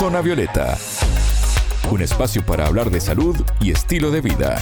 Zona 0.00 0.22
Violeta, 0.22 0.78
un 1.90 2.00
espacio 2.00 2.42
para 2.46 2.66
hablar 2.66 2.90
de 2.90 3.02
salud 3.02 3.36
y 3.60 3.70
estilo 3.70 4.10
de 4.10 4.22
vida. 4.22 4.58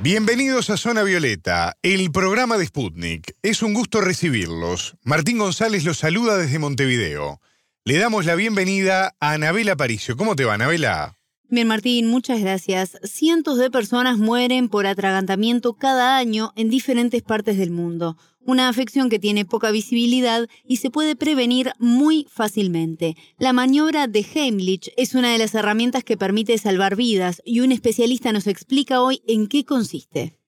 Bienvenidos 0.00 0.68
a 0.68 0.76
Zona 0.76 1.04
Violeta, 1.04 1.76
el 1.84 2.10
programa 2.10 2.58
de 2.58 2.66
Sputnik. 2.66 3.36
Es 3.42 3.62
un 3.62 3.72
gusto 3.72 4.00
recibirlos. 4.00 4.96
Martín 5.04 5.38
González 5.38 5.84
los 5.84 5.98
saluda 5.98 6.38
desde 6.38 6.58
Montevideo. 6.58 7.40
Le 7.84 7.98
damos 7.98 8.26
la 8.26 8.34
bienvenida 8.34 9.14
a 9.20 9.30
Anabela 9.30 9.76
Paricio. 9.76 10.16
¿Cómo 10.16 10.34
te 10.34 10.44
va, 10.44 10.54
Anabela? 10.54 11.19
Bien, 11.52 11.66
Martín, 11.66 12.06
muchas 12.06 12.40
gracias. 12.40 12.96
Cientos 13.02 13.58
de 13.58 13.72
personas 13.72 14.18
mueren 14.18 14.68
por 14.68 14.86
atragantamiento 14.86 15.72
cada 15.74 16.16
año 16.16 16.52
en 16.54 16.70
diferentes 16.70 17.22
partes 17.22 17.58
del 17.58 17.72
mundo. 17.72 18.16
Una 18.46 18.68
afección 18.68 19.10
que 19.10 19.18
tiene 19.18 19.44
poca 19.44 19.72
visibilidad 19.72 20.46
y 20.64 20.76
se 20.76 20.90
puede 20.90 21.16
prevenir 21.16 21.72
muy 21.80 22.28
fácilmente. 22.30 23.16
La 23.36 23.52
maniobra 23.52 24.06
de 24.06 24.24
Heimlich 24.32 24.92
es 24.96 25.14
una 25.16 25.32
de 25.32 25.38
las 25.38 25.52
herramientas 25.56 26.04
que 26.04 26.16
permite 26.16 26.56
salvar 26.56 26.94
vidas 26.94 27.42
y 27.44 27.60
un 27.60 27.72
especialista 27.72 28.30
nos 28.30 28.46
explica 28.46 29.02
hoy 29.02 29.20
en 29.26 29.48
qué 29.48 29.64
consiste. 29.64 30.38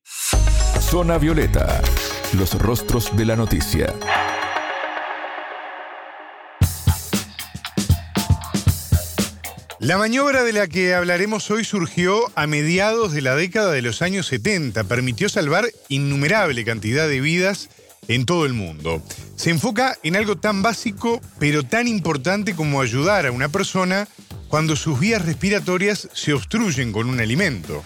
Zona 0.80 1.18
Violeta, 1.18 1.82
los 2.38 2.54
rostros 2.60 3.14
de 3.16 3.26
la 3.26 3.34
noticia. 3.34 3.92
La 9.82 9.98
maniobra 9.98 10.44
de 10.44 10.52
la 10.52 10.68
que 10.68 10.94
hablaremos 10.94 11.50
hoy 11.50 11.64
surgió 11.64 12.30
a 12.36 12.46
mediados 12.46 13.12
de 13.12 13.20
la 13.20 13.34
década 13.34 13.72
de 13.72 13.82
los 13.82 14.00
años 14.00 14.26
70. 14.28 14.84
Permitió 14.84 15.28
salvar 15.28 15.72
innumerable 15.88 16.64
cantidad 16.64 17.08
de 17.08 17.20
vidas 17.20 17.68
en 18.06 18.24
todo 18.24 18.46
el 18.46 18.52
mundo. 18.52 19.02
Se 19.34 19.50
enfoca 19.50 19.98
en 20.04 20.14
algo 20.14 20.36
tan 20.36 20.62
básico 20.62 21.20
pero 21.40 21.64
tan 21.64 21.88
importante 21.88 22.54
como 22.54 22.80
ayudar 22.80 23.26
a 23.26 23.32
una 23.32 23.48
persona 23.48 24.06
cuando 24.46 24.76
sus 24.76 25.00
vías 25.00 25.26
respiratorias 25.26 26.08
se 26.12 26.32
obstruyen 26.32 26.92
con 26.92 27.08
un 27.08 27.18
alimento. 27.18 27.82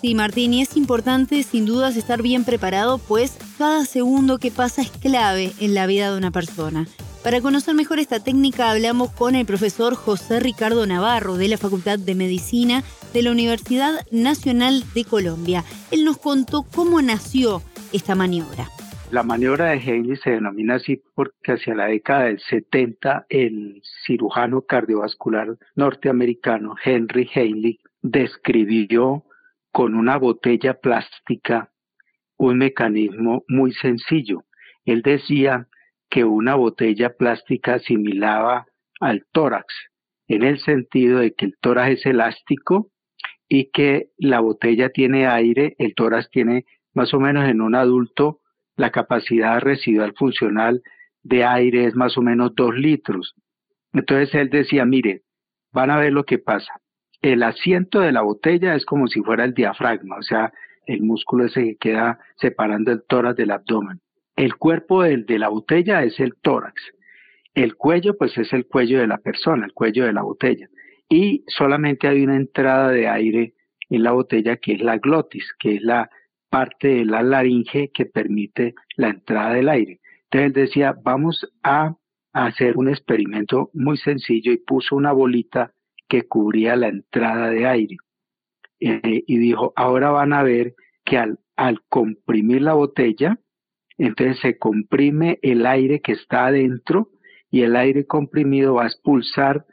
Sí, 0.00 0.14
Martín, 0.14 0.54
y 0.54 0.62
es 0.62 0.76
importante 0.76 1.42
sin 1.42 1.66
dudas 1.66 1.96
estar 1.96 2.22
bien 2.22 2.44
preparado, 2.44 2.98
pues 2.98 3.36
cada 3.58 3.84
segundo 3.84 4.38
que 4.38 4.52
pasa 4.52 4.80
es 4.80 4.92
clave 4.92 5.50
en 5.58 5.74
la 5.74 5.88
vida 5.88 6.12
de 6.12 6.16
una 6.16 6.30
persona. 6.30 6.86
Para 7.24 7.40
conocer 7.40 7.74
mejor 7.74 7.98
esta 7.98 8.22
técnica 8.22 8.70
hablamos 8.70 9.10
con 9.10 9.34
el 9.34 9.44
profesor 9.44 9.96
José 9.96 10.38
Ricardo 10.38 10.86
Navarro 10.86 11.36
de 11.36 11.48
la 11.48 11.58
Facultad 11.58 11.98
de 11.98 12.14
Medicina 12.14 12.84
de 13.12 13.22
la 13.22 13.32
Universidad 13.32 14.06
Nacional 14.12 14.84
de 14.94 15.04
Colombia. 15.04 15.64
Él 15.90 16.04
nos 16.04 16.18
contó 16.18 16.62
cómo 16.62 17.02
nació 17.02 17.60
esta 17.92 18.14
maniobra. 18.14 18.68
La 19.10 19.24
maniobra 19.24 19.70
de 19.70 19.78
Heimlich 19.78 20.22
se 20.22 20.30
denomina 20.30 20.76
así 20.76 21.02
porque 21.16 21.52
hacia 21.52 21.74
la 21.74 21.86
década 21.86 22.26
del 22.26 22.38
70 22.38 23.26
el 23.30 23.82
cirujano 24.06 24.62
cardiovascular 24.62 25.58
norteamericano 25.74 26.76
Henry 26.84 27.28
Heimlich 27.34 27.80
describió 28.02 29.24
con 29.78 29.94
una 29.94 30.16
botella 30.16 30.74
plástica 30.74 31.70
un 32.36 32.58
mecanismo 32.58 33.44
muy 33.46 33.70
sencillo. 33.70 34.42
Él 34.84 35.02
decía 35.02 35.68
que 36.10 36.24
una 36.24 36.56
botella 36.56 37.14
plástica 37.16 37.74
asimilaba 37.74 38.66
al 38.98 39.24
tórax, 39.30 39.72
en 40.26 40.42
el 40.42 40.58
sentido 40.58 41.20
de 41.20 41.32
que 41.32 41.44
el 41.44 41.54
tórax 41.60 41.92
es 41.92 42.06
elástico 42.06 42.90
y 43.48 43.70
que 43.70 44.08
la 44.16 44.40
botella 44.40 44.88
tiene 44.88 45.28
aire, 45.28 45.76
el 45.78 45.94
tórax 45.94 46.28
tiene 46.28 46.64
más 46.92 47.14
o 47.14 47.20
menos 47.20 47.48
en 47.48 47.60
un 47.60 47.76
adulto 47.76 48.40
la 48.74 48.90
capacidad 48.90 49.60
residual 49.60 50.12
funcional 50.18 50.82
de 51.22 51.44
aire 51.44 51.84
es 51.84 51.94
más 51.94 52.18
o 52.18 52.22
menos 52.22 52.52
dos 52.56 52.74
litros. 52.74 53.36
Entonces 53.92 54.34
él 54.34 54.50
decía, 54.50 54.84
mire, 54.84 55.22
van 55.70 55.92
a 55.92 55.98
ver 55.98 56.12
lo 56.12 56.24
que 56.24 56.40
pasa. 56.40 56.80
El 57.22 57.42
asiento 57.42 58.00
de 58.00 58.12
la 58.12 58.22
botella 58.22 58.74
es 58.74 58.84
como 58.84 59.08
si 59.08 59.20
fuera 59.20 59.44
el 59.44 59.54
diafragma, 59.54 60.16
o 60.16 60.22
sea, 60.22 60.52
el 60.86 61.02
músculo 61.02 61.46
ese 61.46 61.62
que 61.62 61.76
queda 61.76 62.18
separando 62.36 62.92
el 62.92 63.02
tórax 63.06 63.36
del 63.36 63.50
abdomen. 63.50 64.00
El 64.36 64.56
cuerpo 64.56 65.02
de, 65.02 65.24
la 65.38 65.48
botella 65.48 66.04
es 66.04 66.18
el 66.20 66.34
tórax. 66.40 66.80
El 67.54 67.74
cuello, 67.74 68.16
pues 68.16 68.38
es 68.38 68.52
el 68.52 68.66
cuello 68.66 69.00
de 69.00 69.08
la 69.08 69.18
persona, 69.18 69.66
el 69.66 69.72
cuello 69.72 70.06
de 70.06 70.12
la 70.12 70.22
botella. 70.22 70.68
Y 71.08 71.44
solamente 71.48 72.06
hay 72.06 72.22
una 72.22 72.36
entrada 72.36 72.90
de 72.90 73.08
aire 73.08 73.54
en 73.90 74.02
la 74.02 74.12
botella 74.12 74.56
que 74.56 74.74
es 74.74 74.80
la 74.80 74.98
glotis, 74.98 75.52
que 75.58 75.76
es 75.76 75.82
la 75.82 76.08
parte 76.48 76.88
de 76.88 77.04
la 77.04 77.22
laringe 77.22 77.90
que 77.92 78.06
permite 78.06 78.74
la 78.96 79.08
entrada 79.08 79.54
del 79.54 79.68
aire. 79.68 80.00
Entonces 80.30 80.54
decía, 80.54 80.94
vamos 81.02 81.46
a 81.62 81.96
hacer 82.32 82.76
un 82.76 82.88
experimento 82.88 83.70
muy 83.74 83.96
sencillo 83.96 84.52
y 84.52 84.58
puso 84.58 84.94
una 84.94 85.12
bolita 85.12 85.72
que 86.08 86.26
cubría 86.26 86.76
la 86.76 86.88
entrada 86.88 87.50
de 87.50 87.66
aire. 87.66 87.96
Eh, 88.80 89.24
y 89.26 89.38
dijo, 89.38 89.72
ahora 89.76 90.10
van 90.10 90.32
a 90.32 90.42
ver 90.42 90.74
que 91.04 91.18
al, 91.18 91.38
al 91.56 91.80
comprimir 91.88 92.62
la 92.62 92.74
botella, 92.74 93.38
entonces 93.96 94.38
se 94.40 94.58
comprime 94.58 95.38
el 95.42 95.66
aire 95.66 96.00
que 96.00 96.12
está 96.12 96.46
adentro 96.46 97.10
y 97.50 97.62
el 97.62 97.76
aire 97.76 98.06
comprimido 98.06 98.74
va 98.74 98.84
a 98.84 98.86
expulsar 98.86 99.66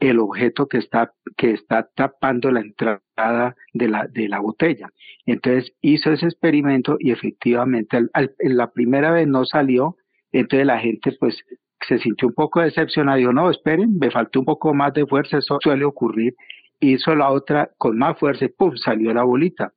el 0.00 0.18
objeto 0.18 0.66
que 0.66 0.78
está, 0.78 1.12
que 1.36 1.52
está 1.52 1.88
tapando 1.94 2.50
la 2.50 2.60
entrada 2.60 3.56
de 3.72 3.88
la, 3.88 4.06
de 4.06 4.28
la 4.28 4.40
botella. 4.40 4.90
Entonces 5.26 5.72
hizo 5.80 6.12
ese 6.12 6.26
experimento 6.26 6.96
y 6.98 7.10
efectivamente 7.10 7.96
en 7.96 8.56
la 8.56 8.70
primera 8.70 9.10
vez 9.10 9.26
no 9.26 9.44
salió, 9.44 9.96
entonces 10.32 10.66
la 10.66 10.78
gente 10.78 11.12
pues 11.18 11.44
se 11.86 11.98
sintió 11.98 12.28
un 12.28 12.34
poco 12.34 12.60
decepcionada, 12.60 13.18
dijo, 13.18 13.32
no, 13.32 13.50
esperen, 13.50 13.98
me 13.98 14.10
faltó 14.10 14.40
un 14.40 14.46
poco 14.46 14.74
más 14.74 14.92
de 14.94 15.06
fuerza, 15.06 15.38
eso 15.38 15.58
suele 15.62 15.84
ocurrir. 15.84 16.34
Hizo 16.80 17.14
la 17.14 17.30
otra 17.30 17.70
con 17.76 17.98
más 17.98 18.18
fuerza 18.18 18.44
y 18.44 18.48
¡pum! 18.48 18.76
salió 18.76 19.12
la 19.12 19.24
bolita. 19.24 19.72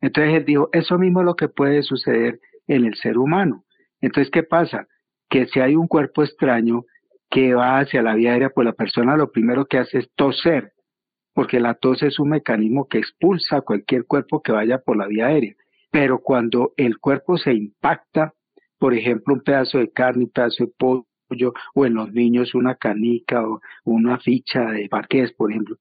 Entonces 0.00 0.34
él 0.34 0.44
dijo, 0.44 0.68
eso 0.72 0.98
mismo 0.98 1.20
es 1.20 1.26
lo 1.26 1.36
que 1.36 1.48
puede 1.48 1.82
suceder 1.82 2.40
en 2.66 2.84
el 2.84 2.94
ser 2.96 3.18
humano. 3.18 3.64
Entonces, 4.00 4.30
¿qué 4.30 4.42
pasa? 4.42 4.86
Que 5.30 5.46
si 5.46 5.60
hay 5.60 5.76
un 5.76 5.86
cuerpo 5.86 6.22
extraño 6.22 6.84
que 7.30 7.54
va 7.54 7.78
hacia 7.78 8.02
la 8.02 8.14
vía 8.14 8.32
aérea, 8.32 8.50
pues 8.50 8.66
la 8.66 8.72
persona 8.72 9.16
lo 9.16 9.30
primero 9.30 9.64
que 9.64 9.78
hace 9.78 9.98
es 9.98 10.10
toser, 10.14 10.72
porque 11.32 11.60
la 11.60 11.74
tos 11.74 12.02
es 12.02 12.18
un 12.18 12.30
mecanismo 12.30 12.88
que 12.88 12.98
expulsa 12.98 13.62
cualquier 13.62 14.04
cuerpo 14.04 14.42
que 14.42 14.52
vaya 14.52 14.78
por 14.78 14.96
la 14.96 15.06
vía 15.06 15.28
aérea. 15.28 15.54
Pero 15.90 16.18
cuando 16.18 16.72
el 16.76 16.98
cuerpo 16.98 17.38
se 17.38 17.54
impacta, 17.54 18.34
por 18.78 18.94
ejemplo, 18.94 19.34
un 19.34 19.42
pedazo 19.42 19.78
de 19.78 19.90
carne, 19.90 20.24
un 20.24 20.30
pedazo 20.30 20.64
de 20.64 20.72
pollo, 20.76 21.06
o 21.74 21.86
en 21.86 21.94
los 21.94 22.12
niños 22.12 22.54
una 22.54 22.76
canica 22.76 23.46
o 23.46 23.60
una 23.84 24.18
ficha 24.18 24.66
de 24.70 24.88
parqués, 24.88 25.32
por 25.32 25.50
ejemplo, 25.50 25.76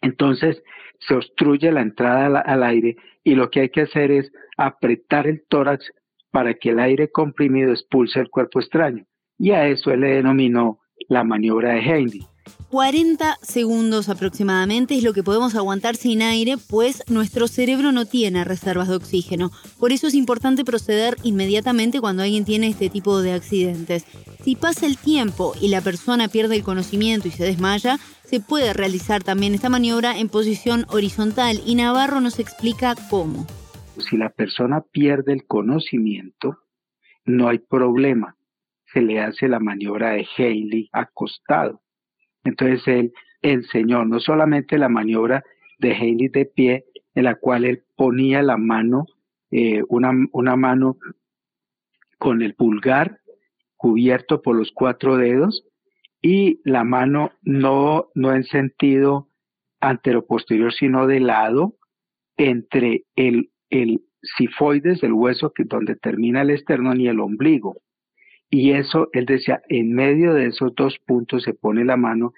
entonces 0.00 0.62
se 1.00 1.14
obstruye 1.14 1.70
la 1.72 1.82
entrada 1.82 2.40
al, 2.40 2.62
aire 2.62 2.96
y 3.24 3.34
lo 3.34 3.50
que 3.50 3.60
hay 3.60 3.68
que 3.70 3.82
hacer 3.82 4.10
es 4.10 4.32
apretar 4.56 5.26
el 5.26 5.44
tórax 5.48 5.92
para 6.30 6.54
que 6.54 6.70
el 6.70 6.78
aire 6.78 7.10
comprimido 7.10 7.72
expulse 7.72 8.20
el 8.20 8.30
cuerpo 8.30 8.60
extraño. 8.60 9.04
Y 9.38 9.52
a 9.52 9.66
eso 9.68 9.92
él 9.92 10.00
le 10.00 10.14
denominó 10.14 10.80
la 11.08 11.24
maniobra 11.24 11.74
de 11.74 11.80
Heimlich. 11.80 12.26
40 12.70 13.36
segundos 13.42 14.08
aproximadamente 14.08 14.96
es 14.96 15.02
lo 15.02 15.12
que 15.12 15.22
podemos 15.22 15.54
aguantar 15.54 15.96
sin 15.96 16.22
aire, 16.22 16.56
pues 16.68 17.02
nuestro 17.08 17.48
cerebro 17.48 17.92
no 17.92 18.04
tiene 18.04 18.44
reservas 18.44 18.88
de 18.88 18.96
oxígeno. 18.96 19.50
Por 19.78 19.92
eso 19.92 20.06
es 20.06 20.14
importante 20.14 20.64
proceder 20.64 21.16
inmediatamente 21.22 22.00
cuando 22.00 22.22
alguien 22.22 22.44
tiene 22.44 22.68
este 22.68 22.90
tipo 22.90 23.20
de 23.22 23.32
accidentes. 23.32 24.04
Si 24.44 24.56
pasa 24.56 24.86
el 24.86 24.98
tiempo 24.98 25.54
y 25.60 25.68
la 25.68 25.80
persona 25.80 26.28
pierde 26.28 26.56
el 26.56 26.62
conocimiento 26.62 27.28
y 27.28 27.30
se 27.30 27.44
desmaya, 27.44 27.98
se 28.24 28.40
puede 28.40 28.74
realizar 28.74 29.22
también 29.22 29.54
esta 29.54 29.70
maniobra 29.70 30.18
en 30.18 30.28
posición 30.28 30.84
horizontal 30.90 31.60
y 31.64 31.74
Navarro 31.74 32.20
nos 32.20 32.38
explica 32.38 32.94
cómo. 33.08 33.46
Si 33.98 34.16
la 34.16 34.30
persona 34.30 34.82
pierde 34.82 35.32
el 35.32 35.46
conocimiento, 35.46 36.58
no 37.24 37.48
hay 37.48 37.58
problema. 37.58 38.36
Se 38.92 39.00
le 39.00 39.20
hace 39.20 39.48
la 39.48 39.60
maniobra 39.60 40.10
de 40.10 40.26
Haley 40.36 40.88
acostado. 40.92 41.82
Entonces 42.44 42.86
él 42.86 43.12
enseñó 43.42 44.04
no 44.04 44.20
solamente 44.20 44.78
la 44.78 44.88
maniobra 44.88 45.44
de 45.78 45.94
Haley 45.94 46.28
de 46.28 46.46
pie, 46.46 46.84
en 47.14 47.24
la 47.24 47.34
cual 47.36 47.64
él 47.64 47.82
ponía 47.96 48.42
la 48.42 48.56
mano, 48.56 49.06
eh, 49.50 49.82
una, 49.88 50.12
una 50.32 50.56
mano 50.56 50.96
con 52.18 52.42
el 52.42 52.54
pulgar 52.54 53.20
cubierto 53.76 54.42
por 54.42 54.56
los 54.56 54.72
cuatro 54.72 55.16
dedos 55.16 55.64
y 56.20 56.60
la 56.64 56.84
mano 56.84 57.30
no, 57.42 58.08
no 58.14 58.34
en 58.34 58.44
sentido 58.44 59.28
anteroposterior, 59.80 60.72
sino 60.72 61.06
de 61.06 61.20
lado, 61.20 61.76
entre 62.36 63.04
el, 63.14 63.50
el 63.70 64.02
sifoides 64.36 65.00
del 65.00 65.12
hueso, 65.12 65.52
que 65.52 65.64
donde 65.64 65.96
termina 65.96 66.42
el 66.42 66.50
esternón 66.50 67.00
y 67.00 67.08
el 67.08 67.20
ombligo. 67.20 67.76
Y 68.50 68.72
eso, 68.72 69.08
él 69.12 69.26
decía, 69.26 69.60
en 69.68 69.92
medio 69.92 70.34
de 70.34 70.46
esos 70.46 70.74
dos 70.74 70.98
puntos 71.06 71.42
se 71.42 71.54
pone 71.54 71.84
la 71.84 71.96
mano 71.96 72.32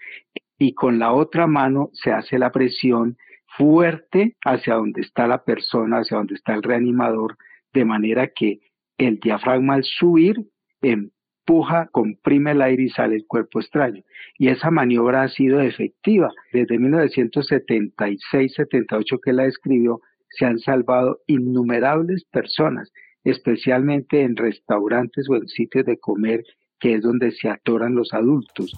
y 0.59 0.75
con 0.75 0.99
la 0.99 1.13
otra 1.13 1.47
mano 1.47 1.91
se 1.93 2.13
hace 2.13 2.39
la 2.39 2.51
presión 2.51 3.17
fuerte 3.57 4.37
hacia 4.45 4.75
donde 4.75 5.03
está 5.03 5.27
la 5.27 5.45
persona, 5.45 5.99
hacia 5.99 6.17
donde 6.17 6.35
está 6.35 6.55
el 6.55 6.63
reanimador, 6.63 7.37
de 7.73 7.85
manera 7.85 8.29
que 8.29 8.61
el 8.99 9.21
diafragma 9.21 9.75
al 9.75 9.85
subir 9.85 10.47
empuja, 10.83 11.89
comprime 11.93 12.53
el 12.53 12.63
aire 12.63 12.85
y 12.85 12.89
sale 12.91 13.17
el 13.17 13.27
cuerpo 13.27 13.61
extraño. 13.61 14.03
Y 14.39 14.49
esa 14.49 14.71
maniobra 14.71 15.23
ha 15.23 15.29
sido 15.29 15.61
efectiva. 15.61 16.31
Desde 16.53 16.79
1976-78 16.79 19.21
que 19.23 19.33
la 19.33 19.47
escribió, 19.47 20.01
se 20.31 20.47
han 20.47 20.59
salvado 20.59 21.21
innumerables 21.27 22.25
personas, 22.25 22.91
especialmente 23.25 24.23
en 24.23 24.37
restaurantes 24.37 25.27
o 25.29 25.37
en 25.37 25.49
sitios 25.49 25.87
de 25.87 25.99
comer, 25.99 26.45
que 26.79 26.95
es 26.95 27.03
donde 27.03 27.31
se 27.33 27.49
atoran 27.49 27.95
los 27.95 28.13
adultos. 28.13 28.73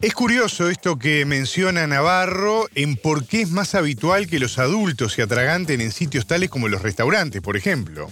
Es 0.00 0.14
curioso 0.14 0.70
esto 0.70 0.98
que 0.98 1.24
menciona 1.26 1.86
Navarro 1.86 2.66
en 2.74 2.96
por 2.96 3.26
qué 3.26 3.42
es 3.42 3.50
más 3.50 3.74
habitual 3.74 4.26
que 4.28 4.38
los 4.38 4.58
adultos 4.58 5.12
se 5.12 5.22
atraganten 5.22 5.80
en 5.80 5.92
sitios 5.92 6.26
tales 6.26 6.48
como 6.48 6.68
los 6.68 6.80
restaurantes, 6.80 7.42
por 7.42 7.56
ejemplo. 7.56 8.08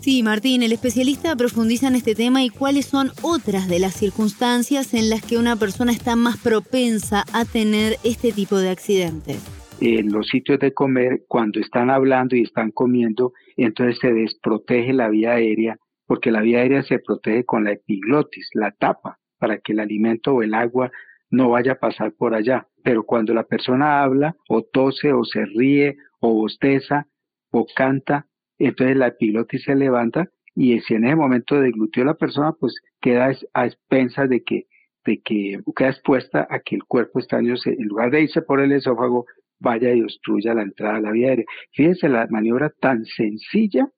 Sí, 0.00 0.22
Martín, 0.22 0.62
el 0.62 0.72
especialista 0.72 1.36
profundiza 1.36 1.88
en 1.88 1.96
este 1.96 2.14
tema 2.14 2.42
y 2.42 2.50
cuáles 2.50 2.86
son 2.86 3.12
otras 3.22 3.68
de 3.68 3.78
las 3.78 3.94
circunstancias 3.94 4.94
en 4.94 5.10
las 5.10 5.22
que 5.22 5.38
una 5.38 5.54
persona 5.56 5.92
está 5.92 6.16
más 6.16 6.38
propensa 6.38 7.24
a 7.32 7.44
tener 7.44 7.98
este 8.04 8.32
tipo 8.32 8.58
de 8.58 8.70
accidentes. 8.70 9.38
En 9.80 10.10
los 10.12 10.26
sitios 10.26 10.58
de 10.58 10.74
comer, 10.74 11.22
cuando 11.28 11.60
están 11.60 11.88
hablando 11.88 12.34
y 12.34 12.42
están 12.42 12.72
comiendo, 12.72 13.32
entonces 13.56 13.98
se 14.00 14.12
desprotege 14.12 14.92
la 14.92 15.08
vía 15.08 15.32
aérea, 15.32 15.76
porque 16.06 16.32
la 16.32 16.40
vía 16.40 16.60
aérea 16.60 16.82
se 16.82 16.98
protege 16.98 17.44
con 17.44 17.62
la 17.62 17.72
epiglotis, 17.72 18.50
la 18.54 18.72
tapa, 18.72 19.18
para 19.38 19.58
que 19.58 19.72
el 19.72 19.78
alimento 19.78 20.34
o 20.34 20.42
el 20.42 20.54
agua 20.54 20.90
no 21.30 21.50
vaya 21.50 21.72
a 21.72 21.78
pasar 21.78 22.12
por 22.12 22.34
allá. 22.34 22.66
Pero 22.82 23.04
cuando 23.04 23.34
la 23.34 23.44
persona 23.44 24.02
habla 24.02 24.34
o 24.48 24.62
tose 24.62 25.12
o 25.12 25.22
se 25.24 25.44
ríe 25.44 25.96
o 26.18 26.34
bosteza 26.34 27.06
o 27.52 27.64
canta, 27.76 28.26
entonces 28.58 28.96
la 28.96 29.08
epiglotis 29.08 29.62
se 29.62 29.76
levanta 29.76 30.28
y 30.56 30.80
si 30.80 30.94
en 30.94 31.04
ese 31.04 31.14
momento 31.14 31.60
deglutió 31.60 32.04
la 32.04 32.14
persona, 32.14 32.52
pues 32.52 32.74
queda 33.00 33.30
a 33.54 33.66
expensas 33.66 34.28
de 34.28 34.42
que, 34.42 34.66
de 35.04 35.20
que 35.20 35.60
queda 35.76 35.90
expuesta 35.90 36.48
a 36.50 36.58
que 36.58 36.74
el 36.74 36.82
cuerpo 36.82 37.20
extraño, 37.20 37.54
en 37.64 37.86
lugar 37.86 38.10
de 38.10 38.22
irse 38.22 38.42
por 38.42 38.60
el 38.60 38.72
esófago, 38.72 39.26
vaya 39.60 39.94
y 39.94 40.02
obstruya 40.02 40.54
la 40.54 40.62
entrada 40.62 40.96
a 40.96 41.00
la 41.00 41.10
vía 41.10 41.28
aérea. 41.28 41.44
Fíjense 41.72 42.08
la 42.08 42.26
maniobra 42.28 42.70
tan 42.80 43.04
sencilla 43.04 43.88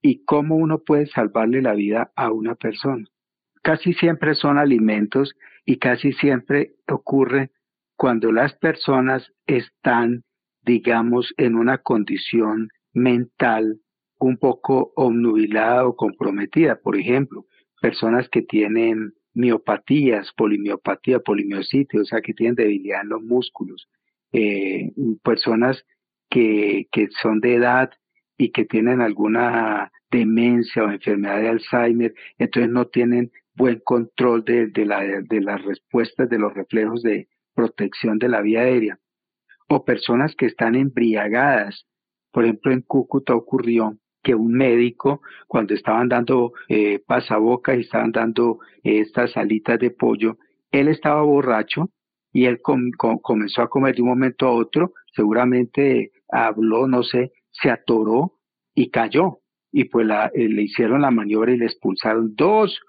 y 0.00 0.24
cómo 0.24 0.56
uno 0.56 0.80
puede 0.80 1.06
salvarle 1.06 1.62
la 1.62 1.74
vida 1.74 2.12
a 2.16 2.30
una 2.30 2.54
persona. 2.54 3.04
Casi 3.62 3.92
siempre 3.94 4.34
son 4.34 4.58
alimentos 4.58 5.34
y 5.64 5.78
casi 5.78 6.12
siempre 6.12 6.74
ocurre 6.88 7.50
cuando 7.96 8.32
las 8.32 8.54
personas 8.56 9.32
están, 9.46 10.24
digamos, 10.62 11.32
en 11.36 11.54
una 11.54 11.78
condición 11.78 12.68
mental 12.92 13.78
un 14.18 14.36
poco 14.38 14.92
obnubilada 14.96 15.86
o 15.86 15.94
comprometida. 15.94 16.80
Por 16.82 16.96
ejemplo, 16.96 17.46
personas 17.80 18.28
que 18.28 18.42
tienen 18.42 19.12
miopatías, 19.34 20.32
polimiopatía, 20.36 21.20
polimiositis, 21.20 22.00
o 22.00 22.04
sea, 22.04 22.20
que 22.20 22.34
tienen 22.34 22.56
debilidad 22.56 23.02
en 23.02 23.10
los 23.10 23.22
músculos, 23.22 23.88
eh, 24.32 24.90
personas 25.22 25.84
que, 26.30 26.86
que 26.90 27.08
son 27.20 27.40
de 27.40 27.54
edad 27.54 27.90
y 28.38 28.50
que 28.50 28.64
tienen 28.64 29.00
alguna 29.00 29.92
demencia 30.10 30.84
o 30.84 30.90
enfermedad 30.90 31.40
de 31.40 31.48
Alzheimer, 31.48 32.14
entonces 32.38 32.70
no 32.70 32.86
tienen 32.86 33.30
buen 33.54 33.80
control 33.80 34.44
de, 34.44 34.68
de, 34.68 34.86
la, 34.86 35.02
de 35.02 35.40
las 35.40 35.62
respuestas, 35.64 36.28
de 36.28 36.38
los 36.38 36.54
reflejos 36.54 37.02
de 37.02 37.28
protección 37.54 38.18
de 38.18 38.28
la 38.28 38.40
vía 38.40 38.60
aérea. 38.60 38.98
O 39.68 39.84
personas 39.84 40.34
que 40.34 40.46
están 40.46 40.74
embriagadas. 40.74 41.86
Por 42.30 42.44
ejemplo, 42.44 42.72
en 42.72 42.82
Cúcuta 42.82 43.34
ocurrió 43.34 43.96
que 44.22 44.34
un 44.34 44.52
médico, 44.52 45.20
cuando 45.48 45.74
estaban 45.74 46.08
dando 46.08 46.52
eh, 46.68 47.00
pasaboca 47.06 47.74
y 47.74 47.80
estaban 47.80 48.12
dando 48.12 48.58
eh, 48.84 49.00
estas 49.00 49.36
alitas 49.36 49.78
de 49.78 49.90
pollo, 49.90 50.38
él 50.70 50.88
estaba 50.88 51.22
borracho 51.22 51.90
y 52.32 52.46
él 52.46 52.60
comenzó 52.62 53.62
a 53.62 53.68
comer 53.68 53.94
de 53.94 54.02
un 54.02 54.08
momento 54.08 54.46
a 54.46 54.52
otro, 54.52 54.94
seguramente 55.14 56.12
habló, 56.30 56.86
no 56.86 57.02
sé, 57.02 57.32
se 57.50 57.70
atoró 57.70 58.38
y 58.74 58.90
cayó. 58.90 59.40
Y 59.70 59.84
pues 59.84 60.06
eh, 60.34 60.48
le 60.48 60.62
hicieron 60.62 61.02
la 61.02 61.10
maniobra 61.10 61.52
y 61.52 61.58
le 61.58 61.66
expulsaron 61.66 62.34
dos 62.34 62.80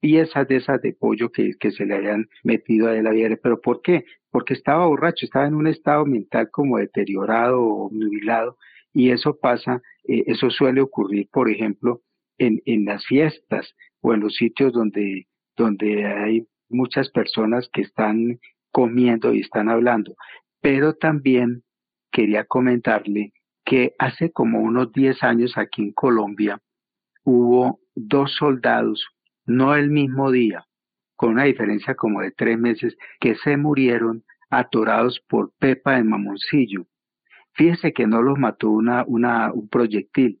piezas 0.00 0.46
de 0.48 0.56
esas 0.56 0.80
de 0.82 0.92
pollo 0.92 1.30
que, 1.30 1.54
que 1.58 1.70
se 1.70 1.84
le 1.84 1.94
habían 1.94 2.26
metido 2.44 2.88
a 2.88 2.94
la 2.94 3.10
vida. 3.10 3.36
¿Pero 3.42 3.60
por 3.60 3.82
qué? 3.82 4.04
Porque 4.30 4.54
estaba 4.54 4.86
borracho, 4.86 5.26
estaba 5.26 5.46
en 5.46 5.54
un 5.54 5.66
estado 5.66 6.04
mental 6.04 6.50
como 6.50 6.78
deteriorado 6.78 7.60
o 7.60 7.90
nubilado 7.92 8.56
y 8.92 9.10
eso 9.10 9.38
pasa, 9.38 9.80
eh, 10.08 10.24
eso 10.26 10.50
suele 10.50 10.80
ocurrir, 10.80 11.28
por 11.32 11.50
ejemplo, 11.50 12.02
en, 12.38 12.60
en 12.64 12.84
las 12.84 13.04
fiestas 13.06 13.74
o 14.00 14.14
en 14.14 14.20
los 14.20 14.34
sitios 14.34 14.72
donde, 14.72 15.26
donde 15.56 16.04
hay 16.04 16.46
muchas 16.68 17.10
personas 17.10 17.68
que 17.72 17.82
están 17.82 18.38
comiendo 18.78 19.34
y 19.34 19.40
están 19.40 19.68
hablando. 19.68 20.14
Pero 20.60 20.94
también 20.94 21.64
quería 22.12 22.44
comentarle 22.44 23.32
que 23.64 23.92
hace 23.98 24.30
como 24.30 24.60
unos 24.60 24.92
10 24.92 25.20
años 25.24 25.58
aquí 25.58 25.82
en 25.82 25.92
Colombia 25.92 26.60
hubo 27.24 27.80
dos 27.96 28.36
soldados, 28.36 29.04
no 29.46 29.74
el 29.74 29.90
mismo 29.90 30.30
día, 30.30 30.64
con 31.16 31.32
una 31.32 31.44
diferencia 31.44 31.96
como 31.96 32.20
de 32.20 32.30
tres 32.30 32.56
meses, 32.56 32.96
que 33.18 33.34
se 33.34 33.56
murieron 33.56 34.22
atorados 34.48 35.20
por 35.28 35.50
pepa 35.58 35.96
de 35.96 36.04
mamoncillo. 36.04 36.86
Fíjese 37.54 37.92
que 37.92 38.06
no 38.06 38.22
los 38.22 38.38
mató 38.38 38.70
una, 38.70 39.02
una, 39.08 39.52
un 39.52 39.68
proyectil, 39.68 40.40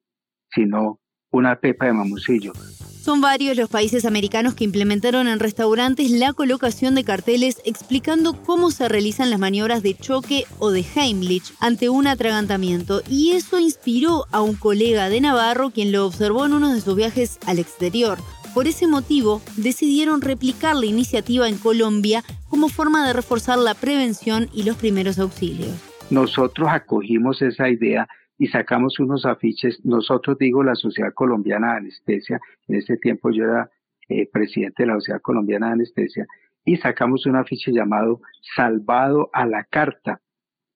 sino 0.52 1.00
una 1.32 1.56
pepa 1.56 1.86
de 1.86 1.92
mamoncillo. 1.92 2.52
Son 3.00 3.20
varios 3.20 3.56
los 3.56 3.70
países 3.70 4.04
americanos 4.04 4.54
que 4.54 4.64
implementaron 4.64 5.28
en 5.28 5.38
restaurantes 5.38 6.10
la 6.10 6.32
colocación 6.32 6.94
de 6.94 7.04
carteles 7.04 7.62
explicando 7.64 8.34
cómo 8.34 8.70
se 8.70 8.88
realizan 8.88 9.30
las 9.30 9.38
maniobras 9.38 9.82
de 9.82 9.94
choque 9.94 10.44
o 10.58 10.70
de 10.70 10.84
Heimlich 10.94 11.52
ante 11.60 11.88
un 11.88 12.06
atragantamiento. 12.06 13.02
Y 13.08 13.32
eso 13.32 13.58
inspiró 13.58 14.26
a 14.32 14.42
un 14.42 14.56
colega 14.56 15.08
de 15.08 15.20
Navarro 15.20 15.70
quien 15.70 15.92
lo 15.92 16.04
observó 16.04 16.44
en 16.44 16.52
uno 16.52 16.74
de 16.74 16.80
sus 16.80 16.96
viajes 16.96 17.38
al 17.46 17.58
exterior. 17.58 18.18
Por 18.52 18.66
ese 18.66 18.86
motivo, 18.86 19.40
decidieron 19.56 20.20
replicar 20.20 20.76
la 20.76 20.86
iniciativa 20.86 21.48
en 21.48 21.56
Colombia 21.56 22.24
como 22.48 22.68
forma 22.68 23.06
de 23.06 23.12
reforzar 23.12 23.58
la 23.58 23.74
prevención 23.74 24.50
y 24.52 24.64
los 24.64 24.76
primeros 24.76 25.18
auxilios 25.18 25.70
nosotros 26.10 26.68
acogimos 26.70 27.42
esa 27.42 27.68
idea 27.68 28.08
y 28.38 28.46
sacamos 28.46 29.00
unos 29.00 29.26
afiches, 29.26 29.84
nosotros 29.84 30.38
digo 30.38 30.62
la 30.62 30.76
Sociedad 30.76 31.12
Colombiana 31.12 31.72
de 31.72 31.78
Anestesia, 31.78 32.40
en 32.68 32.76
ese 32.76 32.96
tiempo 32.96 33.30
yo 33.30 33.44
era 33.44 33.70
eh, 34.08 34.28
presidente 34.32 34.84
de 34.84 34.86
la 34.86 34.94
Sociedad 34.94 35.20
Colombiana 35.20 35.66
de 35.66 35.72
Anestesia, 35.72 36.26
y 36.64 36.76
sacamos 36.76 37.26
un 37.26 37.36
afiche 37.36 37.72
llamado 37.72 38.20
Salvado 38.54 39.28
a 39.32 39.44
la 39.44 39.64
Carta, 39.64 40.20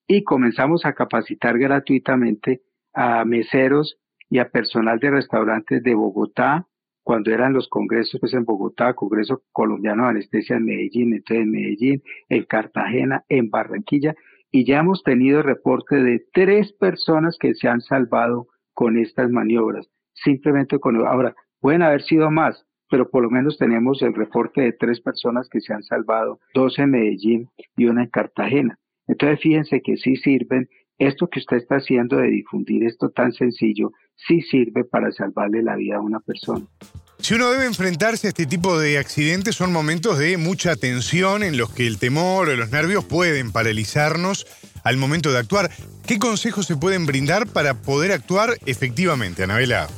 y 0.09 0.25
comenzamos 0.25 0.85
a 0.85 0.93
capacitar 0.93 1.59
gratuitamente 1.59 2.63
a 2.93 3.25
meseros 3.25 3.99
y 4.29 4.39
a 4.39 4.51
personal 4.51 4.99
de 4.99 5.11
restaurantes 5.11 5.83
de 5.83 5.95
Bogotá, 5.95 6.67
cuando 7.05 7.31
eran 7.33 7.53
los 7.53 7.69
congresos 7.69 8.21
pues 8.21 8.35
en 8.35 8.45
Bogotá, 8.45 8.95
Congreso 8.95 9.43
Colombiano 9.53 10.05
de 10.05 10.11
Anestesia 10.11 10.57
en 10.57 10.65
Medellín, 10.65 11.13
entonces 11.15 11.45
en 11.45 11.51
Medellín, 11.51 12.03
en 12.29 12.45
Cartagena, 12.45 13.25
en 13.29 13.51
Barranquilla, 13.51 14.15
y 14.53 14.67
ya 14.67 14.81
hemos 14.81 15.03
tenido 15.03 15.43
reporte 15.43 15.97
de 15.97 16.25
tres 16.33 16.73
personas 16.75 17.39
que 17.41 17.55
se 17.55 17.69
han 17.69 17.81
salvado 17.81 18.49
con 18.75 18.99
estas 18.99 19.31
maniobras. 19.31 19.89
Simplemente 20.13 20.79
con 20.79 20.97
ahora 21.07 21.35
pueden 21.59 21.83
haber 21.83 22.03
sido 22.03 22.31
más, 22.31 22.67
pero 22.91 23.09
por 23.09 23.23
lo 23.23 23.31
menos 23.31 23.57
tenemos 23.57 24.03
el 24.03 24.15
reporte 24.15 24.61
de 24.61 24.73
tres 24.73 25.01
personas 25.01 25.49
que 25.49 25.61
se 25.61 25.73
han 25.73 25.83
salvado, 25.83 26.39
dos 26.55 26.79
en 26.79 26.91
Medellín 26.91 27.49
y 27.77 27.87
una 27.87 28.03
en 28.05 28.11
Cartagena. 28.11 28.79
Entonces 29.07 29.41
fíjense 29.41 29.81
que 29.81 29.97
sí 29.97 30.17
sirven. 30.17 30.69
Esto 30.99 31.29
que 31.29 31.41
usted 31.41 31.57
está 31.57 31.77
haciendo 31.77 32.19
de 32.19 32.29
difundir 32.29 32.85
esto 32.85 33.09
tan 33.09 33.33
sencillo, 33.33 33.91
sí 34.15 34.43
sirve 34.43 34.85
para 34.85 35.11
salvarle 35.11 35.63
la 35.63 35.77
vida 35.77 35.97
a 35.97 36.01
una 36.01 36.21
persona. 36.21 36.67
Si 37.23 37.35
uno 37.35 37.53
debe 37.53 37.67
enfrentarse 37.67 38.27
a 38.27 38.31
este 38.31 38.47
tipo 38.47 38.81
de 38.81 38.99
accidentes, 38.99 39.55
son 39.55 39.73
momentos 39.73 40.19
de 40.19 40.37
mucha 40.39 40.75
tensión 40.75 41.45
en 41.45 41.57
los 41.57 41.71
que 41.71 41.87
el 41.87 41.99
temor 41.99 42.49
o 42.49 42.57
los 42.57 42.71
nervios 42.71 43.05
pueden 43.05 43.53
paralizarnos 43.53 44.45
al 44.83 44.97
momento 44.97 45.31
de 45.31 45.39
actuar. 45.39 45.71
¿Qué 46.05 46.19
consejos 46.19 46.67
se 46.67 46.77
pueden 46.77 47.07
brindar 47.07 47.47
para 47.47 47.75
poder 47.75 48.11
actuar 48.11 48.59
efectivamente, 48.67 49.45
Anabela? 49.45 49.89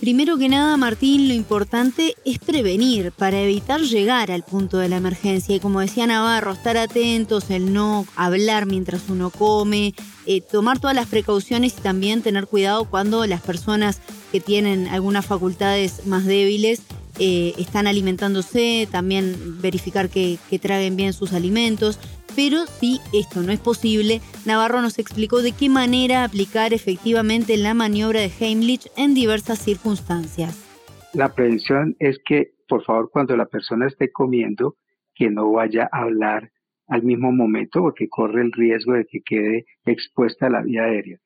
Primero 0.00 0.38
que 0.38 0.48
nada, 0.48 0.78
Martín, 0.78 1.28
lo 1.28 1.34
importante 1.34 2.16
es 2.24 2.38
prevenir 2.38 3.12
para 3.12 3.38
evitar 3.42 3.82
llegar 3.82 4.30
al 4.30 4.42
punto 4.42 4.78
de 4.78 4.88
la 4.88 4.96
emergencia. 4.96 5.54
Y 5.54 5.60
como 5.60 5.80
decía 5.80 6.06
Navarro, 6.06 6.52
estar 6.52 6.78
atentos, 6.78 7.50
el 7.50 7.74
no 7.74 8.06
hablar 8.16 8.64
mientras 8.64 9.10
uno 9.10 9.28
come, 9.28 9.94
eh, 10.24 10.40
tomar 10.40 10.78
todas 10.78 10.96
las 10.96 11.06
precauciones 11.06 11.74
y 11.76 11.82
también 11.82 12.22
tener 12.22 12.46
cuidado 12.46 12.86
cuando 12.86 13.26
las 13.26 13.42
personas 13.42 14.00
que 14.32 14.40
tienen 14.40 14.88
algunas 14.88 15.26
facultades 15.26 16.06
más 16.06 16.24
débiles 16.24 16.80
eh, 17.18 17.54
están 17.58 17.86
alimentándose, 17.86 18.88
también 18.90 19.60
verificar 19.60 20.08
que, 20.08 20.38
que 20.48 20.58
traguen 20.58 20.96
bien 20.96 21.12
sus 21.12 21.32
alimentos. 21.32 21.98
Pero 22.36 22.66
si 22.66 23.00
esto 23.12 23.42
no 23.42 23.52
es 23.52 23.58
posible, 23.58 24.20
Navarro 24.46 24.82
nos 24.82 24.98
explicó 24.98 25.42
de 25.42 25.52
qué 25.52 25.68
manera 25.68 26.24
aplicar 26.24 26.72
efectivamente 26.72 27.56
la 27.56 27.74
maniobra 27.74 28.20
de 28.20 28.30
Heimlich 28.38 28.88
en 28.96 29.14
diversas 29.14 29.58
circunstancias. 29.58 30.66
La 31.12 31.34
prevención 31.34 31.96
es 31.98 32.18
que 32.24 32.52
por 32.70 32.84
favor, 32.84 33.10
cuando 33.10 33.36
la 33.36 33.46
persona 33.46 33.88
esté 33.88 34.12
comiendo, 34.12 34.76
que 35.14 35.28
no 35.28 35.50
vaya 35.50 35.88
a 35.90 36.02
hablar 36.02 36.52
al 36.86 37.02
mismo 37.02 37.32
momento 37.32 37.82
porque 37.82 38.08
corre 38.08 38.42
el 38.42 38.52
riesgo 38.52 38.92
de 38.92 39.06
que 39.06 39.20
quede 39.22 39.66
expuesta 39.84 40.46
a 40.46 40.50
la 40.50 40.62
vía 40.62 40.84
aérea. 40.84 41.18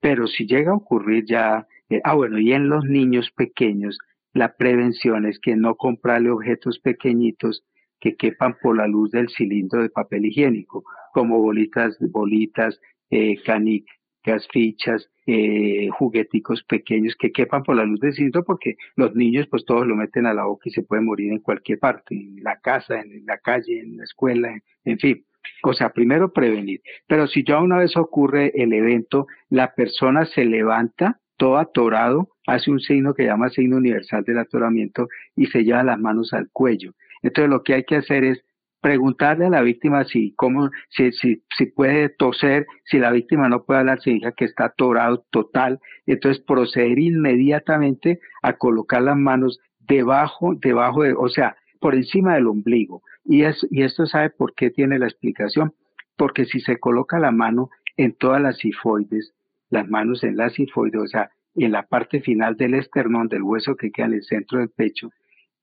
Pero 0.00 0.26
si 0.26 0.46
llega 0.46 0.72
a 0.72 0.76
ocurrir 0.76 1.24
ya, 1.26 1.66
eh, 1.88 2.02
ah 2.04 2.14
bueno, 2.14 2.38
y 2.38 2.52
en 2.52 2.68
los 2.68 2.84
niños 2.84 3.30
pequeños, 3.34 3.98
la 4.32 4.54
prevención 4.56 5.26
es 5.26 5.38
que 5.40 5.56
no 5.56 5.74
comprarle 5.76 6.30
objetos 6.30 6.78
pequeñitos 6.78 7.64
que 8.00 8.16
quepan 8.16 8.56
por 8.62 8.76
la 8.76 8.86
luz 8.86 9.10
del 9.10 9.28
cilindro 9.28 9.82
de 9.82 9.90
papel 9.90 10.26
higiénico, 10.26 10.84
como 11.12 11.40
bolitas, 11.40 11.96
bolitas, 12.00 12.80
eh, 13.10 13.36
canicas, 13.44 14.48
fichas, 14.52 15.10
eh, 15.26 15.88
jugueticos 15.90 16.62
pequeños 16.64 17.14
que 17.18 17.30
quepan 17.32 17.62
por 17.62 17.76
la 17.76 17.84
luz 17.84 18.00
del 18.00 18.14
cilindro, 18.14 18.44
porque 18.44 18.76
los 18.96 19.14
niños 19.14 19.46
pues 19.48 19.64
todos 19.64 19.86
lo 19.86 19.96
meten 19.96 20.26
a 20.26 20.34
la 20.34 20.44
boca 20.44 20.68
y 20.68 20.72
se 20.72 20.82
pueden 20.82 21.04
morir 21.04 21.32
en 21.32 21.40
cualquier 21.40 21.78
parte, 21.78 22.14
en 22.14 22.42
la 22.42 22.58
casa, 22.60 23.00
en 23.00 23.26
la 23.26 23.38
calle, 23.38 23.80
en 23.80 23.96
la 23.96 24.04
escuela, 24.04 24.58
en 24.84 24.98
fin. 24.98 25.24
O 25.62 25.72
sea, 25.72 25.90
primero 25.90 26.32
prevenir. 26.32 26.82
Pero 27.06 27.26
si 27.26 27.44
ya 27.44 27.60
una 27.60 27.78
vez 27.78 27.96
ocurre 27.96 28.52
el 28.54 28.72
evento, 28.72 29.26
la 29.48 29.74
persona 29.74 30.26
se 30.26 30.44
levanta 30.44 31.20
todo 31.40 31.56
atorado, 31.56 32.28
hace 32.46 32.70
un 32.70 32.80
signo 32.80 33.14
que 33.14 33.24
llama 33.24 33.48
signo 33.48 33.78
universal 33.78 34.22
del 34.24 34.40
atoramiento 34.40 35.08
y 35.34 35.46
se 35.46 35.64
lleva 35.64 35.82
las 35.82 35.98
manos 35.98 36.34
al 36.34 36.50
cuello. 36.52 36.92
Entonces 37.22 37.48
lo 37.48 37.62
que 37.62 37.72
hay 37.72 37.84
que 37.84 37.96
hacer 37.96 38.24
es 38.24 38.44
preguntarle 38.82 39.46
a 39.46 39.48
la 39.48 39.62
víctima 39.62 40.04
si, 40.04 40.34
cómo, 40.34 40.68
si, 40.90 41.12
si, 41.12 41.42
si 41.56 41.64
puede 41.64 42.10
toser, 42.10 42.66
si 42.84 42.98
la 42.98 43.10
víctima 43.10 43.48
no 43.48 43.64
puede 43.64 43.80
hablar, 43.80 44.02
significa 44.02 44.32
que 44.32 44.44
está 44.44 44.66
atorado 44.66 45.24
total. 45.30 45.80
Entonces 46.04 46.44
proceder 46.44 46.98
inmediatamente 46.98 48.20
a 48.42 48.58
colocar 48.58 49.00
las 49.00 49.16
manos 49.16 49.60
debajo, 49.78 50.54
debajo 50.60 51.04
de, 51.04 51.14
o 51.14 51.28
sea, 51.30 51.56
por 51.80 51.94
encima 51.94 52.34
del 52.34 52.48
ombligo. 52.48 53.02
Y, 53.24 53.44
es, 53.44 53.66
y 53.70 53.82
esto 53.82 54.04
sabe 54.04 54.28
por 54.28 54.52
qué 54.54 54.68
tiene 54.68 54.98
la 54.98 55.06
explicación. 55.06 55.72
Porque 56.18 56.44
si 56.44 56.60
se 56.60 56.78
coloca 56.78 57.18
la 57.18 57.30
mano 57.30 57.70
en 57.96 58.14
todas 58.14 58.42
las 58.42 58.58
sifoides, 58.58 59.32
las 59.70 59.88
manos 59.88 60.22
en 60.24 60.36
la 60.36 60.50
sifoide, 60.50 60.98
o 60.98 61.06
sea, 61.06 61.30
en 61.54 61.72
la 61.72 61.84
parte 61.84 62.20
final 62.20 62.56
del 62.56 62.74
esternón, 62.74 63.28
del 63.28 63.42
hueso 63.42 63.76
que 63.76 63.90
queda 63.90 64.06
en 64.06 64.14
el 64.14 64.22
centro 64.22 64.58
del 64.58 64.70
pecho, 64.70 65.10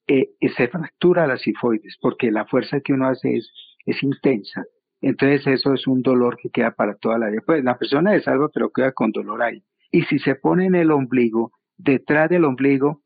eh, 0.08 0.30
se 0.56 0.68
fractura 0.70 1.28
la 1.28 1.38
sifoides, 1.38 1.98
porque 2.02 2.32
la 2.32 2.46
fuerza 2.46 2.80
que 2.80 2.94
uno 2.94 3.08
hace 3.08 3.38
es, 3.38 3.52
es 3.86 4.02
intensa. 4.04 4.66
Entonces 5.02 5.46
eso 5.48 5.74
es 5.74 5.86
un 5.86 6.02
dolor 6.02 6.38
que 6.38 6.50
queda 6.50 6.72
para 6.72 6.96
toda 6.96 7.20
la 7.20 7.30
vida. 7.30 7.42
Pues 7.46 7.64
la 7.64 7.78
persona 7.78 8.16
es 8.16 8.24
salva, 8.24 8.50
pero 8.54 8.72
queda 8.72 8.94
con 8.94 9.12
dolor 9.12 9.42
ahí. 9.44 9.64
Y 9.92 10.04
si 10.04 10.20
se 10.20 10.36
pone 10.36 10.66
en 10.66 10.76
el 10.76 10.92
ombligo, 10.92 11.52
detrás 11.78 12.30
del 12.30 12.46
ombligo 12.46 13.02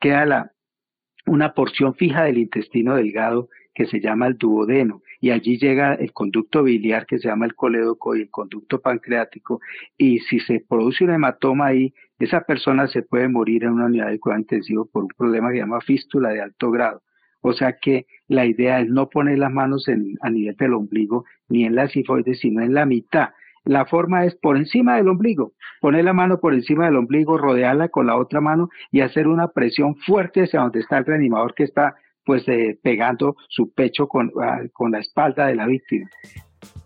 queda 0.00 0.26
la, 0.26 0.52
una 1.26 1.54
porción 1.54 1.94
fija 1.94 2.24
del 2.24 2.38
intestino 2.38 2.96
delgado 2.96 3.48
que 3.74 3.86
se 3.86 4.00
llama 4.00 4.26
el 4.26 4.36
duodeno 4.36 5.02
y 5.20 5.30
allí 5.30 5.58
llega 5.58 5.94
el 5.94 6.12
conducto 6.12 6.62
biliar 6.62 7.06
que 7.06 7.18
se 7.18 7.28
llama 7.28 7.46
el 7.46 7.54
colédoco 7.54 8.16
y 8.16 8.22
el 8.22 8.30
conducto 8.30 8.80
pancreático 8.80 9.60
y 9.98 10.20
si 10.20 10.40
se 10.40 10.64
produce 10.66 11.04
un 11.04 11.10
hematoma 11.10 11.66
ahí, 11.66 11.92
esa 12.18 12.40
persona 12.42 12.86
se 12.88 13.02
puede 13.02 13.28
morir 13.28 13.64
en 13.64 13.72
una 13.72 13.86
unidad 13.86 14.08
de 14.08 14.18
cuidado 14.18 14.40
intensivo 14.40 14.86
por 14.86 15.04
un 15.04 15.10
problema 15.16 15.48
que 15.48 15.56
se 15.56 15.60
llama 15.60 15.80
fístula 15.80 16.30
de 16.30 16.40
alto 16.40 16.70
grado. 16.70 17.02
O 17.42 17.52
sea 17.52 17.78
que 17.80 18.06
la 18.28 18.44
idea 18.44 18.80
es 18.80 18.88
no 18.88 19.08
poner 19.08 19.38
las 19.38 19.52
manos 19.52 19.88
en, 19.88 20.16
a 20.20 20.30
nivel 20.30 20.56
del 20.56 20.74
ombligo 20.74 21.24
ni 21.48 21.64
en 21.64 21.74
la 21.74 21.88
sifoides, 21.88 22.40
sino 22.40 22.62
en 22.62 22.74
la 22.74 22.84
mitad. 22.84 23.30
La 23.64 23.84
forma 23.86 24.24
es 24.24 24.34
por 24.36 24.56
encima 24.56 24.96
del 24.96 25.08
ombligo, 25.08 25.52
poner 25.80 26.04
la 26.04 26.14
mano 26.14 26.40
por 26.40 26.54
encima 26.54 26.86
del 26.86 26.96
ombligo, 26.96 27.36
rodearla 27.36 27.88
con 27.88 28.06
la 28.06 28.16
otra 28.16 28.40
mano 28.40 28.70
y 28.90 29.00
hacer 29.00 29.28
una 29.28 29.48
presión 29.48 29.96
fuerte 29.96 30.42
hacia 30.42 30.60
donde 30.60 30.80
está 30.80 30.98
el 30.98 31.04
reanimador 31.04 31.54
que 31.54 31.64
está 31.64 31.94
pues 32.24 32.46
eh, 32.48 32.78
pegando 32.82 33.36
su 33.48 33.72
pecho 33.72 34.06
con, 34.08 34.30
ah, 34.42 34.60
con 34.72 34.92
la 34.92 35.00
espalda 35.00 35.46
de 35.46 35.54
la 35.54 35.66
víctima. 35.66 36.08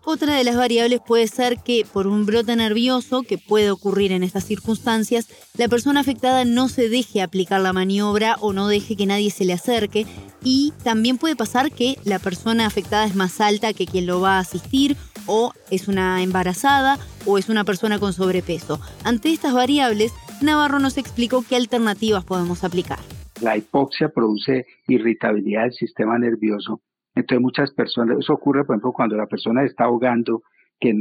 Otra 0.07 0.35
de 0.35 0.43
las 0.43 0.55
variables 0.55 1.01
puede 1.05 1.27
ser 1.27 1.57
que 1.57 1.83
por 1.91 2.05
un 2.05 2.25
brote 2.25 2.55
nervioso 2.55 3.23
que 3.23 3.37
puede 3.37 3.71
ocurrir 3.71 4.11
en 4.11 4.23
estas 4.23 4.45
circunstancias, 4.45 5.27
la 5.57 5.67
persona 5.67 5.99
afectada 5.99 6.45
no 6.45 6.69
se 6.69 6.89
deje 6.89 7.21
aplicar 7.21 7.59
la 7.61 7.73
maniobra 7.73 8.35
o 8.39 8.53
no 8.53 8.67
deje 8.67 8.95
que 8.95 9.07
nadie 9.07 9.31
se 9.31 9.45
le 9.45 9.53
acerque 9.53 10.05
y 10.43 10.73
también 10.83 11.17
puede 11.17 11.35
pasar 11.35 11.71
que 11.71 11.95
la 12.03 12.19
persona 12.19 12.67
afectada 12.67 13.05
es 13.05 13.15
más 13.15 13.41
alta 13.41 13.73
que 13.73 13.87
quien 13.87 14.05
lo 14.05 14.21
va 14.21 14.37
a 14.37 14.41
asistir 14.41 14.95
o 15.25 15.53
es 15.71 15.87
una 15.87 16.21
embarazada 16.21 16.99
o 17.25 17.39
es 17.39 17.49
una 17.49 17.63
persona 17.63 17.97
con 17.97 18.13
sobrepeso. 18.13 18.79
Ante 19.03 19.31
estas 19.31 19.53
variables, 19.53 20.13
Navarro 20.39 20.77
nos 20.77 20.99
explicó 20.99 21.43
qué 21.47 21.55
alternativas 21.55 22.23
podemos 22.23 22.63
aplicar. 22.63 22.99
La 23.41 23.57
hipoxia 23.57 24.09
produce 24.09 24.65
irritabilidad 24.87 25.63
del 25.63 25.73
sistema 25.73 26.17
nervioso. 26.17 26.81
Entonces 27.15 27.41
muchas 27.41 27.71
personas, 27.71 28.19
eso 28.19 28.33
ocurre 28.33 28.65
por 28.65 28.75
ejemplo 28.75 28.91
cuando 28.91 29.15
la 29.15 29.27
persona 29.27 29.63
está 29.63 29.85
ahogando, 29.85 30.43
que 30.79 30.93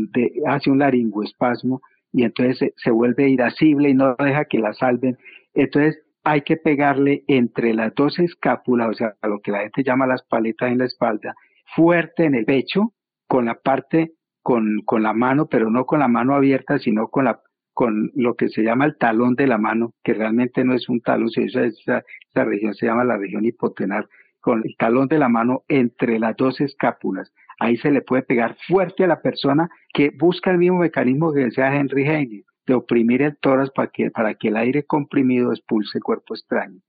hace 0.47 0.71
un 0.71 0.79
laringoespasmo 0.79 1.83
y 2.13 2.23
entonces 2.23 2.73
se, 2.77 2.91
vuelve 2.91 3.29
irascible 3.29 3.91
y 3.91 3.95
no 3.95 4.15
deja 4.17 4.45
que 4.45 4.59
la 4.59 4.73
salven. 4.73 5.19
Entonces 5.53 6.01
hay 6.23 6.43
que 6.43 6.57
pegarle 6.57 7.25
entre 7.27 7.75
las 7.75 7.95
dos 7.95 8.19
escápulas, 8.19 8.89
o 8.89 8.95
sea, 8.95 9.15
lo 9.23 9.41
que 9.41 9.51
la 9.51 9.63
gente 9.63 9.83
llama 9.83 10.07
las 10.07 10.23
paletas 10.23 10.71
en 10.71 10.79
la 10.79 10.85
espalda, 10.85 11.35
fuerte 11.75 12.25
en 12.25 12.37
el 12.37 12.45
pecho, 12.45 12.93
con 13.27 13.47
la 13.47 13.57
parte, 13.57 14.13
con, 14.43 14.83
con 14.85 15.03
la 15.03 15.13
mano, 15.13 15.47
pero 15.47 15.71
no 15.71 15.87
con 15.87 15.99
la 15.99 16.09
mano 16.09 16.35
abierta, 16.35 16.79
sino 16.79 17.09
con 17.09 17.25
la 17.25 17.41
con 17.75 18.13
lo 18.15 18.35
que 18.35 18.49
se 18.49 18.63
llama 18.63 18.87
el 18.87 18.97
talón 18.97 19.35
de 19.35 19.47
la 19.47 19.59
mano, 19.59 19.93
que 20.03 20.15
realmente 20.15 20.65
no 20.65 20.75
es 20.75 20.89
un 20.89 21.01
talón, 21.01 21.29
esa, 21.35 21.65
esa, 21.65 22.05
esa 22.31 22.45
región 22.45 22.75
se 22.75 22.87
llama 22.87 23.05
la 23.05 23.19
región 23.19 23.45
hipotenar, 23.45 24.09
con 24.41 24.63
el 24.65 24.77
talón 24.77 25.09
de 25.09 25.19
la 25.19 25.29
mano 25.29 25.65
entre 25.69 26.19
las 26.19 26.37
dos 26.37 26.61
escápulas. 26.61 27.33
Ahí 27.59 27.77
se 27.79 27.91
le 27.91 28.03
puede 28.03 28.23
pegar 28.23 28.57
fuerte 28.69 29.05
a 29.05 29.07
la 29.07 29.23
persona 29.23 29.69
que 29.93 30.11
busca 30.11 30.51
el 30.51 30.59
mismo 30.59 30.79
mecanismo 30.79 31.33
que 31.33 31.41
decía 31.41 31.75
Henry 31.75 32.07
Heine, 32.07 32.45
de 32.67 32.75
oprimir 32.75 33.23
el 33.23 33.37
tórax 33.39 33.71
para 33.71 33.89
que, 33.89 34.11
para 34.11 34.35
que 34.35 34.49
el 34.49 34.57
aire 34.57 34.85
comprimido 34.85 35.53
expulse 35.53 35.99
el 35.99 36.05
cuerpo 36.05 36.35
extraño. 36.35 36.81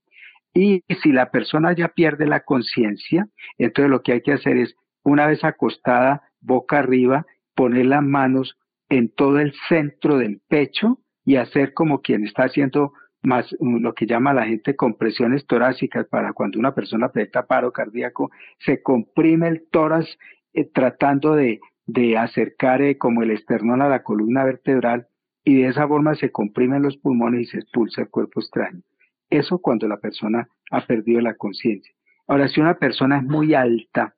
Y 0.54 0.82
si 1.02 1.12
la 1.12 1.30
persona 1.30 1.72
ya 1.74 1.88
pierde 1.88 2.26
la 2.26 2.40
conciencia, 2.40 3.26
entonces 3.58 3.90
lo 3.90 4.02
que 4.02 4.12
hay 4.12 4.20
que 4.22 4.32
hacer 4.32 4.56
es, 4.56 4.74
una 5.02 5.26
vez 5.26 5.44
acostada, 5.44 6.22
boca 6.40 6.78
arriba, 6.78 7.26
poner 7.54 7.86
las 7.86 8.02
manos 8.02 8.56
en 8.88 9.08
todo 9.08 9.38
el 9.38 9.52
centro 9.68 10.18
del 10.18 10.40
pecho 10.48 10.98
y 11.24 11.36
hacer 11.36 11.74
como 11.74 12.00
quien 12.00 12.24
está 12.24 12.44
haciendo 12.44 12.92
más 13.22 13.54
mm, 13.58 13.78
lo 13.78 13.94
que 13.94 14.06
llama 14.06 14.32
la 14.32 14.46
gente 14.46 14.76
compresiones 14.76 15.46
torácicas 15.46 16.06
para 16.06 16.32
cuando 16.32 16.58
una 16.58 16.74
persona 16.74 17.10
presenta 17.10 17.46
paro 17.46 17.72
cardíaco, 17.72 18.30
se 18.60 18.82
comprime 18.82 19.48
el 19.48 19.68
tórax 19.70 20.06
eh, 20.52 20.70
tratando 20.72 21.34
de, 21.34 21.60
de 21.86 22.16
acercar 22.16 22.82
eh, 22.82 22.98
como 22.98 23.22
el 23.22 23.32
esternón 23.32 23.82
a 23.82 23.88
la 23.88 24.02
columna 24.02 24.44
vertebral 24.44 25.08
y 25.44 25.62
de 25.62 25.68
esa 25.68 25.86
forma 25.86 26.14
se 26.16 26.32
comprimen 26.32 26.82
los 26.82 26.96
pulmones 26.96 27.42
y 27.42 27.44
se 27.46 27.58
expulsa 27.58 28.02
el 28.02 28.10
cuerpo 28.10 28.40
extraño. 28.40 28.82
Eso 29.30 29.58
cuando 29.58 29.86
la 29.86 29.98
persona 29.98 30.48
ha 30.70 30.86
perdido 30.86 31.20
la 31.20 31.34
conciencia. 31.34 31.92
Ahora, 32.26 32.48
si 32.48 32.60
una 32.60 32.74
persona 32.78 33.18
es 33.18 33.22
muy 33.22 33.54
alta, 33.54 34.15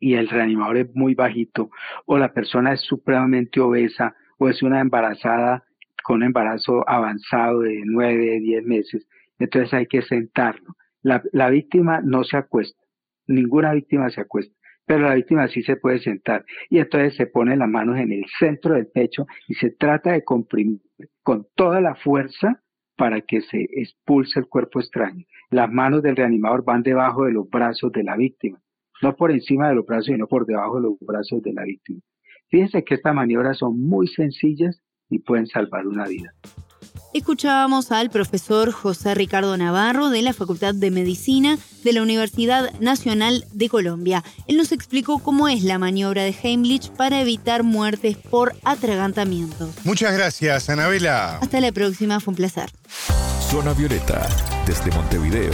y 0.00 0.14
el 0.14 0.28
reanimador 0.28 0.76
es 0.76 0.94
muy 0.94 1.14
bajito, 1.14 1.70
o 2.06 2.18
la 2.18 2.32
persona 2.32 2.72
es 2.72 2.80
supremamente 2.80 3.60
obesa, 3.60 4.14
o 4.38 4.48
es 4.48 4.62
una 4.62 4.80
embarazada 4.80 5.64
con 6.02 6.22
embarazo 6.22 6.88
avanzado 6.88 7.60
de 7.60 7.82
nueve, 7.84 8.40
diez 8.40 8.64
meses, 8.64 9.06
entonces 9.38 9.72
hay 9.72 9.86
que 9.86 10.02
sentarlo. 10.02 10.74
La, 11.02 11.22
la 11.32 11.50
víctima 11.50 12.00
no 12.02 12.24
se 12.24 12.36
acuesta, 12.36 12.80
ninguna 13.26 13.72
víctima 13.72 14.10
se 14.10 14.20
acuesta, 14.20 14.54
pero 14.86 15.08
la 15.08 15.14
víctima 15.14 15.48
sí 15.48 15.62
se 15.62 15.76
puede 15.76 15.98
sentar 16.00 16.44
y 16.68 16.78
entonces 16.78 17.16
se 17.16 17.26
pone 17.26 17.56
las 17.56 17.68
manos 17.68 17.98
en 17.98 18.12
el 18.12 18.24
centro 18.38 18.74
del 18.74 18.88
pecho 18.88 19.26
y 19.48 19.54
se 19.54 19.70
trata 19.70 20.12
de 20.12 20.24
comprimir 20.24 20.80
con 21.22 21.46
toda 21.54 21.80
la 21.80 21.94
fuerza 21.94 22.60
para 22.96 23.20
que 23.20 23.40
se 23.40 23.66
expulse 23.72 24.38
el 24.38 24.48
cuerpo 24.48 24.80
extraño. 24.80 25.24
Las 25.50 25.70
manos 25.70 26.02
del 26.02 26.16
reanimador 26.16 26.64
van 26.64 26.82
debajo 26.82 27.24
de 27.24 27.32
los 27.32 27.48
brazos 27.48 27.90
de 27.92 28.04
la 28.04 28.16
víctima 28.16 28.61
no 29.02 29.14
por 29.16 29.30
encima 29.30 29.68
de 29.68 29.74
los 29.74 29.84
brazos, 29.84 30.06
sino 30.06 30.26
por 30.26 30.46
debajo 30.46 30.76
de 30.76 30.82
los 30.82 30.94
brazos 31.00 31.42
de 31.42 31.52
la 31.52 31.64
víctima. 31.64 32.00
Fíjense 32.48 32.84
que 32.84 32.94
estas 32.94 33.14
maniobras 33.14 33.58
son 33.58 33.80
muy 33.80 34.06
sencillas 34.06 34.80
y 35.10 35.18
pueden 35.18 35.46
salvar 35.46 35.86
una 35.86 36.06
vida. 36.06 36.34
Escuchábamos 37.14 37.92
al 37.92 38.08
profesor 38.08 38.72
José 38.72 39.14
Ricardo 39.14 39.54
Navarro 39.56 40.08
de 40.08 40.22
la 40.22 40.32
Facultad 40.32 40.74
de 40.74 40.90
Medicina 40.90 41.58
de 41.84 41.92
la 41.92 42.02
Universidad 42.02 42.72
Nacional 42.80 43.44
de 43.52 43.68
Colombia. 43.68 44.24
Él 44.46 44.56
nos 44.56 44.72
explicó 44.72 45.18
cómo 45.18 45.48
es 45.48 45.62
la 45.62 45.78
maniobra 45.78 46.22
de 46.22 46.34
Heimlich 46.42 46.90
para 46.92 47.20
evitar 47.20 47.64
muertes 47.64 48.16
por 48.16 48.54
atragantamiento. 48.64 49.68
Muchas 49.84 50.14
gracias, 50.14 50.70
Anabela. 50.70 51.36
Hasta 51.38 51.60
la 51.60 51.72
próxima, 51.72 52.18
fue 52.20 52.32
un 52.32 52.36
placer. 52.36 52.70
Zona 53.40 53.74
Violeta, 53.74 54.26
desde 54.66 54.90
Montevideo, 54.92 55.52